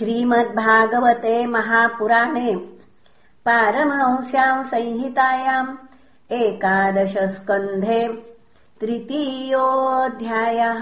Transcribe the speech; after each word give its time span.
श्रीमद्भागवते 0.00 1.34
महापुराणे 1.46 2.54
पारमहंस्याम् 3.46 4.62
संहितायाम् 4.68 5.74
एकादशस्कन्धे 6.32 8.00
तृतीयोऽध्यायः। 8.80 10.80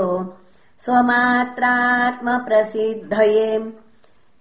स्वमात्रात्मप्रसिद्धये। 0.85 3.73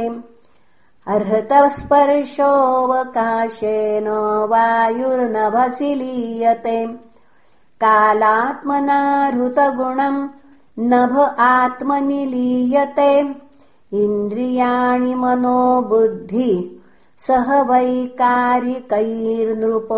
हृतस्पर्शोऽवकाशेन 1.09 4.09
वायुर्नभसि 4.55 5.91
लीयते 6.03 6.79
कालात्मना 7.85 9.00
हृतगुणम् 9.35 10.23
नभ 10.95 11.15
आत्मनि 11.50 12.23
लीयते 12.33 13.12
इन्द्रियाणि 14.05 15.12
मनो 15.25 15.61
बुद्धि 15.91 16.50
सह 17.26 17.62
वैकारिकैर्नृप। 17.62 19.88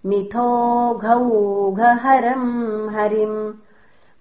मिथोघौघहरम् 0.06 2.90
हरिम्। 2.90 3.54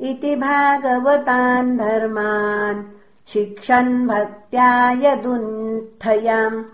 इति 0.00 0.36
भागवतान् 0.36 1.78
धर्मान् 1.78 2.84
शिक्षन् 3.28 4.08
भक्त्या 4.08 4.90
यदुन्थयाम्। 4.90 6.64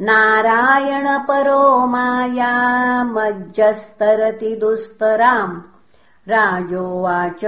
नारायणपरो 0.00 1.86
मायामज्जस्तरति 1.86 4.56
दुस्तराम्। 4.56 5.60
राजोवाच 6.28 7.44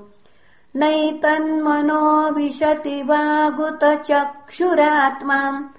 नैतन्मनो 0.76 2.32
विशति 2.32 3.04
वागुतचक्षुरात्मा 3.04 5.70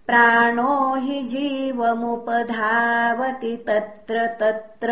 प्राणो 0.07 0.95
हि 0.95 1.23
जीवमुपधावति 1.23 3.57
तत्र 3.69 4.27
तत्र। 4.41 4.91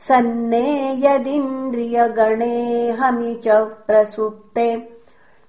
सन्ने 0.00 0.68
यदिन्द्रियगणेऽहमि 1.04 3.32
च 3.44 3.46
प्रसुप्ते 3.86 4.68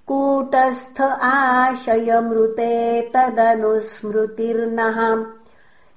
कूटस्थ 0.07 1.01
आशयमृते 1.01 2.73
तदनुस्मृतिर्नः 3.15 4.99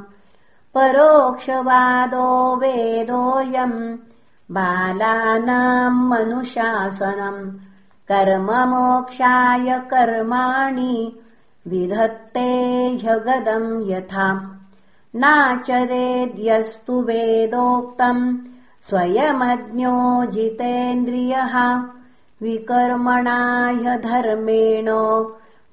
परोक्षवादो 0.75 2.55
वेदोऽयम् 2.55 3.97
बालानाम् 4.51 6.09
मनुशासनम्। 6.09 7.53
कर्ममोक्षाय 8.07 9.79
कर्माणि 9.79 11.19
विधत्ते 11.67 12.49
ह्यगदम् 13.03 13.91
यथा 13.91 14.59
नाचरेद्यस्तु 15.15 16.93
वेदोक्तम् 17.07 18.37
स्वयमज्ञो 18.89 19.91
जितेन्द्रियः 20.31 21.55
विकर्मणा 22.41 23.37
ह्यधर्मेण 23.81 24.89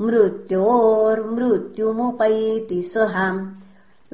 मृत्योर्मृत्युमुपैति 0.04 2.80
सः। 2.82 3.16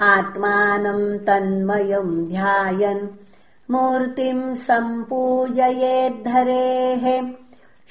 आत्मानम् 0.00 1.18
तन्मयम् 1.18 2.28
ध्यायन्। 2.28 3.08
मूर्तिम् 3.70 4.56
सम्पूजयेद्धरेः 4.56 7.32